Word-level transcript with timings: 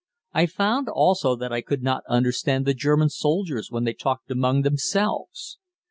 I 0.33 0.47
found 0.47 0.89
also 0.89 1.35
that 1.35 1.53
I 1.53 1.61
could 1.61 1.83
not 1.83 2.01
understand 2.09 2.65
the 2.65 2.73
German 2.73 3.09
soldiers 3.09 3.69
when 3.69 3.83
they 3.83 3.93
talked 3.93 4.31
among 4.31 4.63
themselves. 4.63 5.59